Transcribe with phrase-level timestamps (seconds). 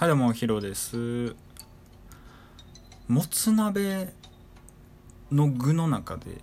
[0.00, 1.36] はいどうもヒロです。
[3.06, 4.14] もつ鍋
[5.30, 6.38] の具の中で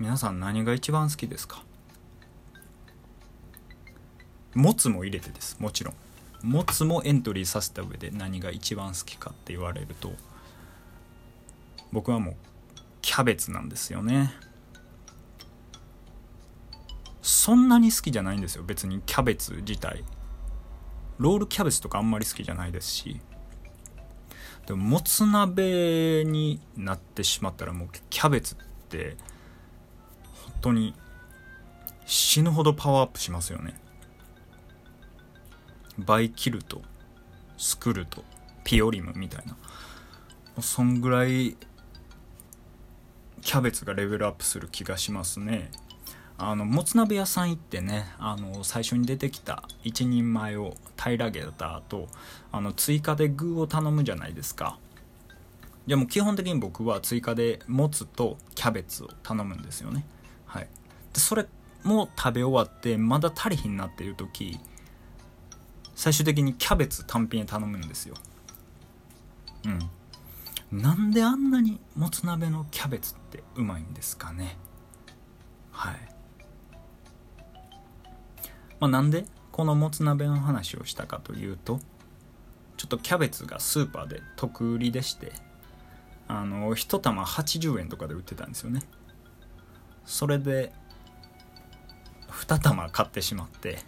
[0.00, 1.62] 皆さん何が一番好きですか？
[4.54, 5.92] もつも入れてですもちろ
[6.42, 6.48] ん。
[6.50, 10.10] もつもエントリーさせた上で何が一番好きかって言われると
[11.92, 12.34] 僕はもう
[13.02, 14.32] キャベツなんですよね。
[17.20, 20.02] そんなに好きじゃないんですよ別にキャベツ自体。
[21.18, 23.20] ロールキャベツとかあんまり好きじゃないですし
[24.66, 29.16] でももつ鍋になってしまったらもうキャベツって
[30.44, 30.94] 本当に
[32.06, 33.74] 死ぬほどパワーアップしますよね。
[35.98, 36.82] バイキルト
[37.56, 38.24] スクルト
[38.62, 39.56] ピオリムみたいな。
[40.62, 41.56] そんぐらい
[43.40, 45.70] キャベツがレベルアップする気がしますね。
[46.36, 52.08] あのもつ鍋屋さん行ってねあの最初に出てきた一人前を平らげた後
[52.50, 54.78] あの追加で具を頼むじゃないですか。
[55.86, 60.04] じゃあもう基本的に僕は追加でもつとキャベツを頼むんですよね。
[60.46, 60.68] はい。
[61.12, 61.46] でそれ
[61.82, 64.58] も食べ終わってまだ足りひんなっていう時
[65.94, 68.14] 最終的にキャベツ単品で頼むんですよ。
[69.66, 69.68] う
[70.76, 70.80] ん。
[70.80, 74.56] なんであんなにもつ鍋のキャベツってうまいんですかね。
[75.70, 76.13] はい。
[78.84, 81.80] まあ、なんでこのもつ鍋の話をしたかというと
[82.76, 85.32] ちょっとキャベツがスーパーで特売りでして
[86.28, 88.82] あの1玉80円とかで売ってたんですよね。
[90.04, 90.70] それで
[92.28, 93.78] 2玉買ってしまって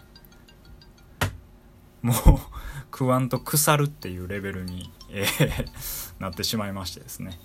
[2.00, 2.14] もう
[2.84, 5.26] 食わんと腐るっていうレベルに、え、
[6.18, 7.38] なってしまいましてですね。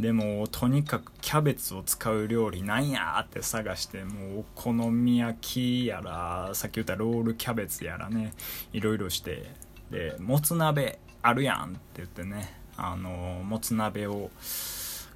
[0.00, 8.34] でもとにかくキャベツを使う料理なんやって探してもうお好み焼きやらさっき言ったロールキャベツやらね
[8.72, 9.44] いろいろして
[9.90, 14.30] でもつ鍋あるやんって言ってねあのもつ鍋を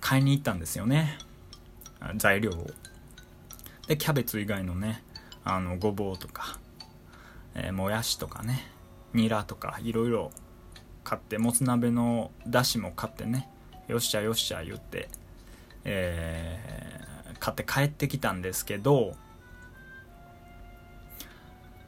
[0.01, 1.19] 買いに行ったんですよね。
[2.17, 2.71] 材料を。
[3.87, 5.03] でキャベツ以外のね
[5.45, 6.59] あのごぼうとか、
[7.55, 8.67] えー、もやしとかね
[9.13, 10.31] ニラとかいろいろ
[11.05, 13.49] 買ってもつ鍋のだしも買ってね
[13.91, 15.09] よっしゃよっしゃ言って、
[15.85, 19.17] えー、買って帰ってきたんですけど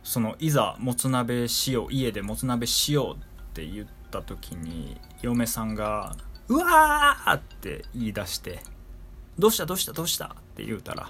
[0.03, 3.19] そのいざもつ鍋しよう家でもつ鍋しようっ
[3.55, 6.17] て言った時に嫁さんが
[6.49, 8.61] 「うわー!」って言い出して
[9.39, 11.09] 「どうしたどうしたどうした?」って言うたら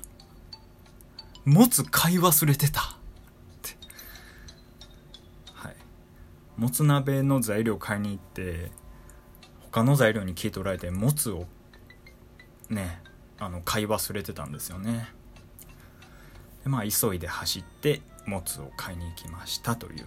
[1.47, 2.85] 「もつ買い忘れてた」っ
[3.63, 3.77] て
[5.55, 5.77] はい
[6.59, 8.71] もつ鍋の材料買いに行って
[9.73, 11.47] 他の材料に切り取られてもつを
[12.69, 13.03] ね
[13.39, 15.09] あの買い忘れてたんですよね。
[16.63, 20.07] でまあ急いで走ってもつを買いに行きましたという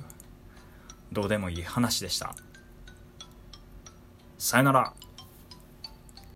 [1.12, 2.36] どうでもいい話でした。
[4.38, 4.94] さよなら。